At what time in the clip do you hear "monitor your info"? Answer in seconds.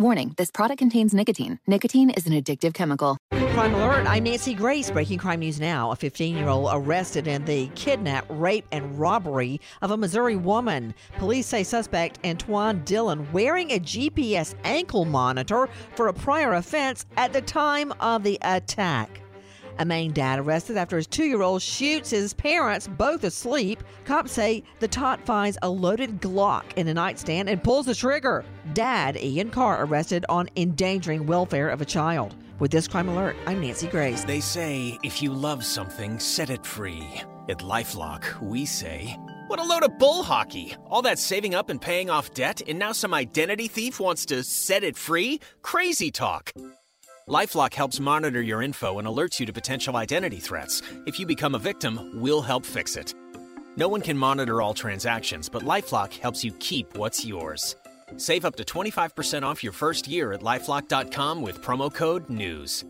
48.00-48.98